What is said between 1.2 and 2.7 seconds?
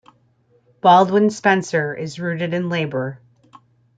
Spencer is rooted in